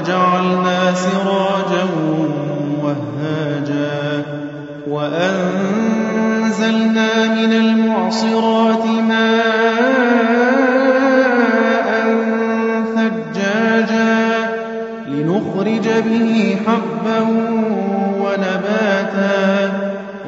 [0.00, 1.84] وجعلنا سراجا
[2.82, 4.24] وهاجا
[4.88, 6.14] وأنزلنا
[7.34, 9.50] من المعصرات ماء
[12.96, 14.28] ثجاجا
[15.08, 17.20] لنخرج به حبا
[18.20, 19.48] ونباتا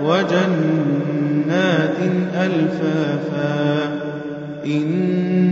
[0.05, 1.99] وجنات
[2.35, 3.63] ألفافا
[4.67, 5.52] إن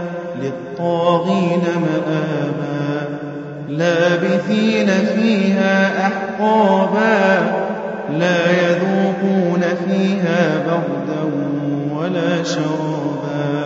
[0.41, 3.07] للطاغين مآبا.
[3.69, 7.39] لابثين فيها أحقابا.
[8.17, 11.31] لا يذوقون فيها بردا
[11.95, 13.65] ولا شرابا.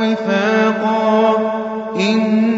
[0.00, 1.36] وفاقا.
[2.00, 2.57] إنهم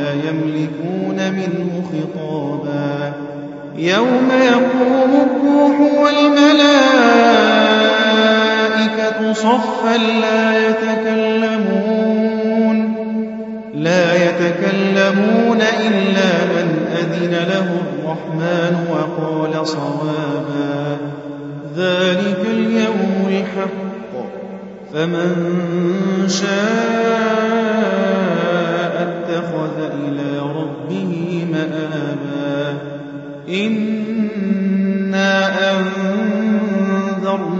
[0.13, 3.13] يملكون منه خطابا.
[3.77, 6.79] يوم يقوم الروح والملائكة
[9.33, 12.77] صفا لا يتكلمون.
[13.73, 16.67] لا يتكلمون إلا من
[16.97, 20.97] أذن له الرحمن وقال صوابا.
[21.77, 24.13] ذلك اليوم الحق.
[24.93, 25.31] فمن
[26.27, 27.10] شاء